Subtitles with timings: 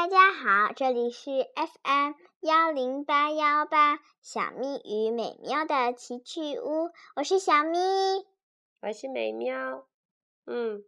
[0.00, 7.78] 大家好，这里是 FM 幺零八幺八小咪与美妙的奇趣屋，我是小咪，
[8.80, 9.86] 我是美妙。
[10.46, 10.82] 嗯，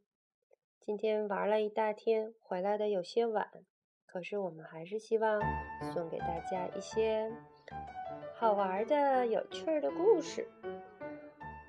[0.80, 3.50] 今天玩了一大天，回来的有些晚，
[4.06, 5.42] 可是我们还是希望
[5.92, 7.30] 送给大家一些
[8.36, 10.48] 好玩的、有趣的故事。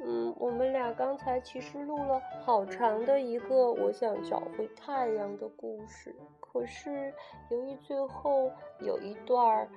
[0.06, 7.14] 嗯，我们俩刚才其实录了好长的一个我想找回太阳的故事，可是
[7.50, 9.70] 由于最后有一段儿，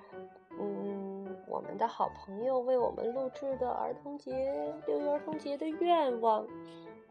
[0.58, 6.44] 嗯，我们的好朋友为我们录制的儿童节六一儿童节的愿望，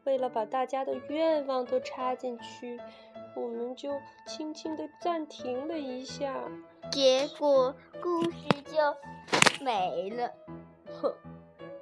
[0.03, 2.77] 为了把大家的愿望都插进去，
[3.33, 3.91] 我们就
[4.27, 6.35] 轻轻的暂停了一下，
[6.91, 10.29] 结果故事就没了。
[11.01, 11.13] 哼。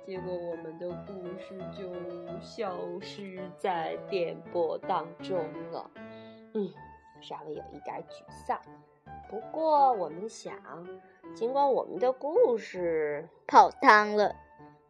[0.06, 1.90] 结果我们的故事就
[2.42, 5.38] 消失在电波当中
[5.72, 5.90] 了，
[6.54, 6.70] 嗯，
[7.22, 8.60] 稍微有一点沮丧。
[9.30, 10.54] 不过我们想，
[11.34, 14.36] 尽管我们的故事泡汤了，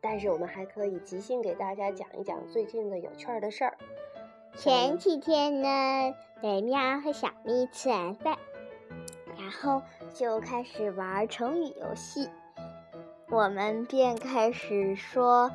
[0.01, 3.77] 但是我们还可以即兴给大家讲一讲最近的有趣的事儿。
[4.55, 8.37] 前几天呢，美喵和小咪吃完饭，
[9.37, 12.29] 然后就开始玩成语游戏。
[13.33, 15.49] 我们便开始说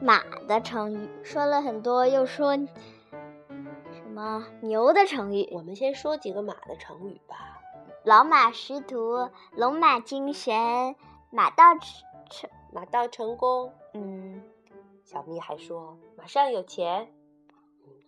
[0.00, 5.46] 马的成语，说了很多，又说什么牛的成语。
[5.52, 7.60] 我们先说几个马的成语吧：
[8.04, 10.96] 老马识途、龙马精神、
[11.28, 11.74] 马到
[12.30, 13.74] 成、马到成功。
[13.92, 14.42] 嗯，
[15.04, 17.12] 小咪还说马上有钱。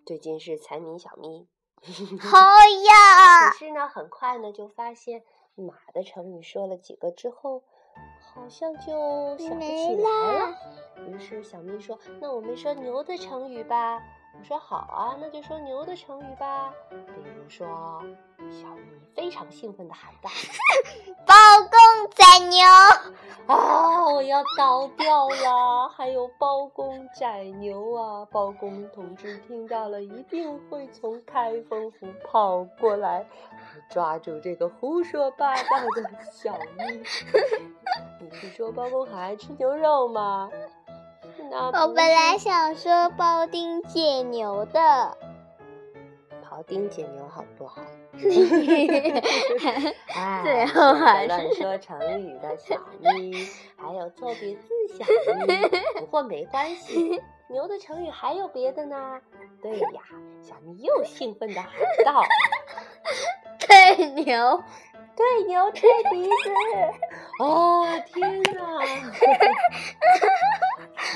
[0.06, 1.46] 最近是财迷小咪。
[2.18, 3.50] 好呀！
[3.50, 5.22] 可是呢，很快呢就发现
[5.54, 7.62] 马的成语说了几个之后。
[8.36, 10.75] 好像就想不起来了。
[11.06, 14.02] 于是小咪说：“那我们说牛的成语吧。”
[14.38, 16.70] 我说：“好啊，那就说牛的成语吧。
[16.90, 17.66] 比如说，
[18.50, 18.82] 小咪
[19.14, 20.28] 非常兴奋地喊道：
[21.26, 22.60] ‘包公宰牛！’
[23.48, 25.88] 啊，我要倒掉了！
[25.88, 28.26] 还有包公宰牛啊！
[28.30, 33.26] 包公同志听到了，一定会从开封府跑过来，
[33.88, 35.62] 抓住这个胡说八道
[35.94, 37.02] 的小咪。
[38.20, 40.50] ”你是说包公很爱吃牛肉吗？
[41.58, 45.16] 我本来想说庖丁解牛的。
[46.48, 47.80] 庖丁解牛好不好？
[50.14, 53.32] 哎，最后还乱说成语的小咪，
[53.76, 54.68] 还有错别字
[54.98, 55.04] 小
[55.46, 55.62] 咪。
[56.00, 59.20] 不过没关系，牛的成语还有别的呢。
[59.62, 60.02] 对呀，
[60.42, 61.70] 小咪又兴奋地喊
[62.04, 62.22] 道：
[63.66, 64.62] “对牛。”
[65.16, 66.50] 对牛吹鼻子，
[67.42, 68.84] 哦天哪！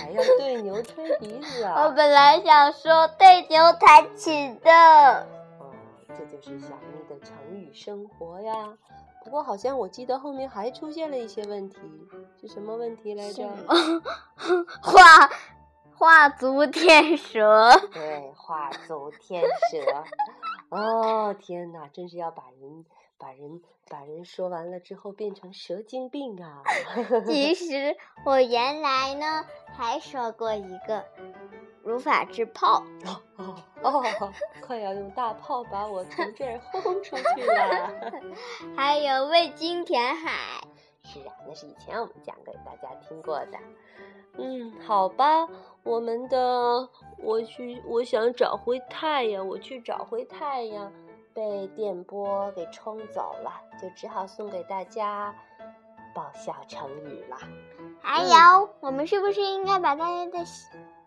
[0.00, 1.84] 还要对牛吹笛子啊！
[1.86, 4.70] 我本来想说对牛弹琴的。
[5.58, 5.70] 哦，
[6.08, 8.54] 这就是小咪的成语生活呀。
[9.22, 11.78] 不过好像我记得后面还出现了一些问题，
[12.40, 13.46] 是什么问题来着？
[14.82, 15.30] 画
[15.94, 17.70] 画足天蛇。
[17.92, 20.04] 对，画足天蛇。
[20.70, 22.84] 哦天哪，真是要把人。
[23.20, 26.62] 把人把人说完了之后变成蛇精病啊！
[27.28, 27.94] 其 实
[28.24, 29.44] 我原来呢
[29.76, 31.04] 还说过一个
[31.82, 34.32] 如法制炮哦哦哦，
[34.62, 38.12] 快要用大炮把我从这儿轰出去了！
[38.76, 40.62] 还有味精填海，
[41.04, 43.58] 是啊，那是以前我们讲给大家听过的。
[44.38, 45.46] 嗯，好吧，
[45.82, 46.88] 我们的
[47.18, 50.92] 我去，我想找回太阳，我去找回太阳。
[51.40, 55.34] 被电波给冲走了，就只好送给大家
[56.14, 57.38] 爆笑成语了。
[58.02, 60.44] 还有，我们是不是应该把大家的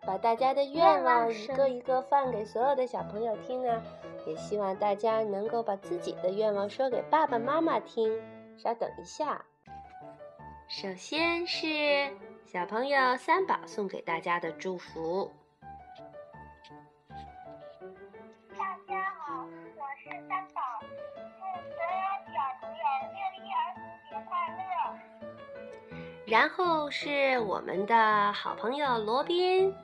[0.04, 3.80] 把大家的愿望一个一个放给所有的小朋友听呢？
[4.26, 8.20] 也希望大家能够把自己的愿望说给爸爸妈妈听。
[8.58, 9.44] 稍等一下，
[10.66, 12.12] 首先是
[12.44, 15.30] 小朋友三宝送给大家的祝福。
[20.28, 24.62] 三宝祝所有小朋友六一儿童节快乐。
[26.26, 29.74] 然后是我们的好朋友罗宾。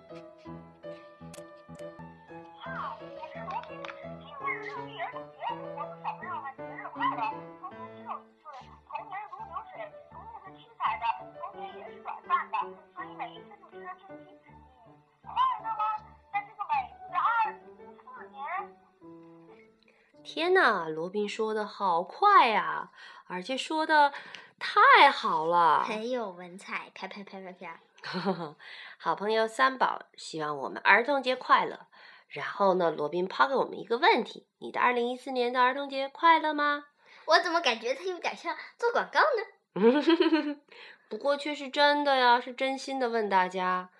[20.32, 22.92] 天哪，罗宾说的好快呀，
[23.26, 24.12] 而且说的。
[24.60, 27.80] 太好了，很有文采，啪啪啪啪啪。
[28.96, 31.86] 好朋友三宝希望我们儿童节快乐。
[32.28, 36.84] 然后呢，罗宾抛给我们一个问题：你的二零一四年的儿童节快乐吗？
[37.26, 40.60] 我怎么感觉他有点像做广告呢？
[41.08, 43.90] 不过却是真的呀，是真心的问大家。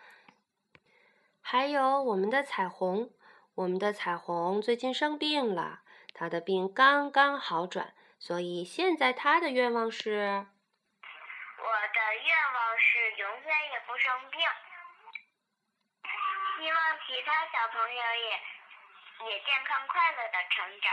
[1.40, 3.10] 还有我们的彩虹，
[3.54, 5.80] 我们的彩虹最近生病了，
[6.20, 10.10] 她的病刚刚好转，所以现在他的愿望是。
[10.10, 14.38] 我的愿望是永远也不生病，
[16.58, 20.92] 希望其他小朋友也也健康快乐的成长。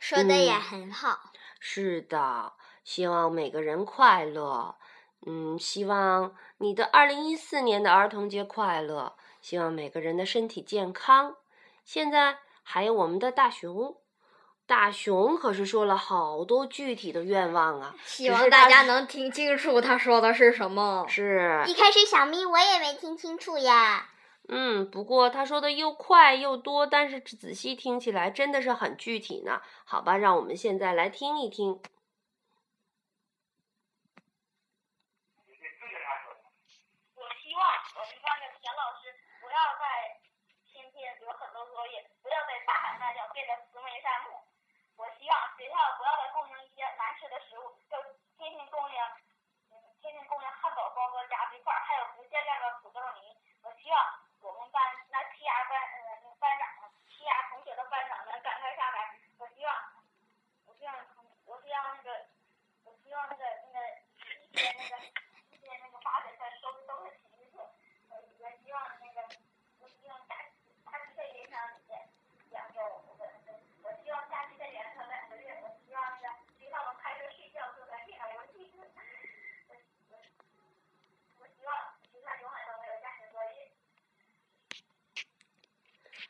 [0.00, 1.30] 说的也嗯很好。
[1.60, 4.78] 是的，希望每个人快乐。
[5.26, 9.18] 嗯，希望你的二零一四年的儿童节快乐。
[9.42, 11.36] 希望每个人的身体健康。
[11.84, 14.00] 现在还有我们的大熊，
[14.66, 17.94] 大熊可是说了好多具体的愿望啊。
[18.04, 21.06] 希望大家能听清楚他说的是什么。
[21.08, 24.08] 是，一开始小咪我也没听清楚呀。
[24.48, 29.60] 嗯，不过他说的又快又多，但是仔细听起来真的是很具体呢。
[29.84, 31.68] 好吧，让我们现在来听一听。
[31.72, 31.80] 我
[37.40, 37.62] 希望
[37.96, 40.20] 我们班的田老师不要再
[40.68, 44.44] 天天有很多作业，不要再大喊大叫，变得慈眉善目。
[44.96, 47.96] 我希望学校不要再供应一些难吃的食物，就
[48.38, 48.96] 天天供应，
[49.70, 53.36] 嗯，天天供应汉堡包和炸鸡块，还有不限量的土豆泥。
[53.62, 53.98] 我希望
[54.40, 59.18] 我们班那剔牙班呃那个班长剔牙同学的班长能赶快下来。
[59.38, 59.74] 我希望，
[60.66, 60.94] 我希望
[61.46, 62.26] 我希望那个，
[62.84, 63.88] 我希望那个那个
[64.38, 64.96] 一天那个
[65.50, 67.68] 一天那个八节课收拾都是体育课。
[68.10, 69.28] 我我希望那个，
[69.80, 70.36] 我希望假
[70.86, 71.60] 假期在延长
[72.50, 73.18] 两周，我
[73.82, 75.60] 我希望假期再延长两个月。
[75.62, 78.70] 我希望那个学校能开车睡觉，做在电脑游戏。
[78.76, 79.74] 我
[80.10, 80.16] 我
[81.40, 81.74] 我希望
[82.12, 83.72] 学校永远都没有家庭作业。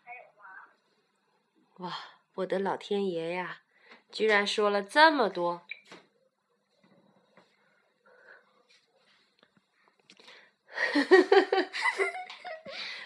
[0.04, 0.43] 还有吗？
[1.84, 1.92] 哇，
[2.36, 3.58] 我的老天爷呀，
[4.10, 5.66] 居然说了这么多！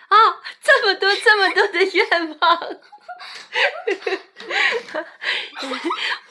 [0.07, 0.17] 啊，
[0.63, 2.81] 这么多这么多的愿望，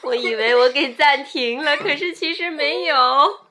[0.00, 3.47] 我以为我给暂停了，可是其实没有。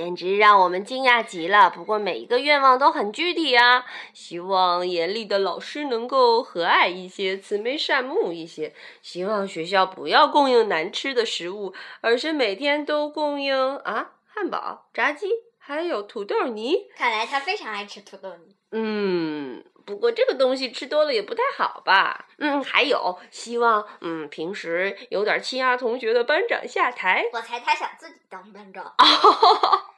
[0.00, 1.68] 简直让我们惊讶极了。
[1.68, 8.74] 不过每一个愿望都很具体啊，希望严厉的老师能够和蔼一些，慈眉善目一些。
[9.02, 16.86] 希望学校不要供应难吃的食物，而是每天都供应啊汉堡、炸鸡，还有土豆泥。
[16.96, 18.56] 看来他非常爱吃土豆泥。
[18.72, 22.28] 嗯，不过这个东西吃多了也不太好吧？
[22.38, 27.24] 嗯，还有希望，嗯，平时有点欺压同学的班长下台。
[27.34, 28.94] 我猜他想自己当班长。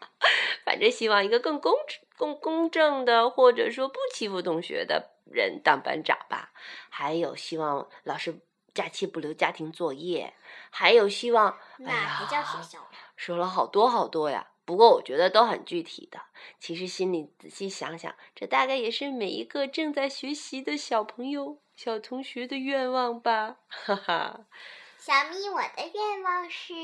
[0.65, 1.75] 反正希望一个更公
[2.17, 6.53] 公公正的，或者说不欺负同学的人当班长吧。
[6.89, 8.41] 还有希望老师
[8.75, 10.35] 假期不留家庭作业，
[10.71, 12.99] 还有希望，哎那不叫呀学校呀。
[13.17, 14.49] 说了好多好多呀。
[14.65, 16.21] 不过我觉得都很具体的。
[16.61, 23.57] 其实心里仔细想想，这大概也是每一个正在学习的小朋友、小同学的愿望吧。
[23.67, 24.47] 哈哈。
[25.05, 26.75] 小咪，我的愿望是，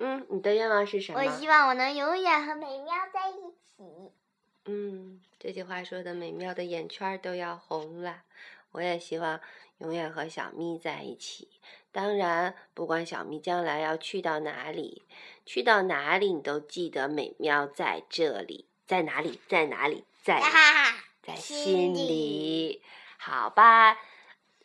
[0.00, 1.20] 嗯，你的愿望是什么？
[1.20, 4.12] 我希望我能永远和美妙在一起。
[4.64, 8.22] 嗯，这句话说的美妙的眼圈儿都要红了。
[8.72, 9.40] 我也希望
[9.78, 11.48] 永远和小咪在一起。
[11.92, 15.04] 当然，不管小咪将来要去到哪里，
[15.46, 21.04] 去到哪里，你都记得美妙在这里，在哪里，在哪里，在哈哈哈！
[21.22, 22.82] 在心里。
[23.16, 23.96] 好吧，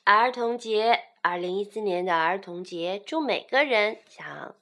[0.06, 4.54] 儿童节，二零一四年的儿童节，祝每个人像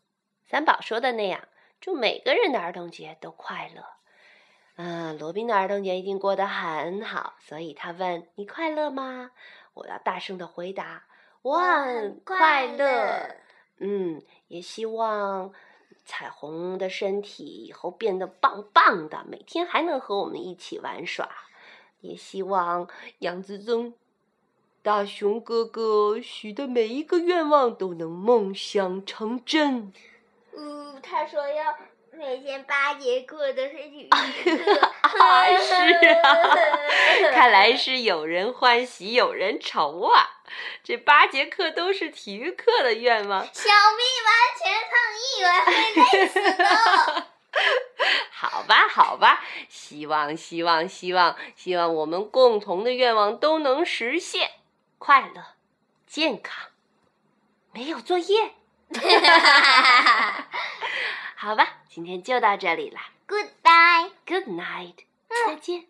[0.45, 1.49] 三宝说的那样，
[1.81, 3.83] 祝每个人的儿童节都快乐。
[4.77, 9.31] 嗯，罗宾的儿童节一定过得很好，所以他问你快乐吗？
[9.73, 11.03] 我要大声的回答，
[11.41, 13.35] 我很快乐。
[13.79, 15.51] 嗯，也希望
[16.05, 21.29] 彩虹的身体以后变得棒棒的，每天还能和我们一起玩耍。
[21.99, 22.89] 也希望
[23.19, 23.93] 杨子宗、
[24.83, 29.93] 大熊哥哥许的每一个愿望都能梦想成真。
[30.53, 31.73] 嗯，他说要
[32.11, 34.81] 每天八节课都是体育课。
[35.19, 35.73] 啊，是
[36.19, 40.41] 啊，看来是有人欢喜有人愁啊。
[40.83, 46.65] 这八节课都是体育课的愿望，小咪完全抗议，我会累死的。
[48.31, 54.49] 好吧，好吧，希望，希望，希望，希望我们共同的愿望都能实现，
[55.05, 55.43] 快乐、
[56.07, 56.69] 健康，
[57.73, 58.53] 没有作业。
[61.35, 64.11] 好吧，今天就到这里了 Goodbye。
[64.25, 64.99] ，Good night，
[65.45, 65.87] 再见。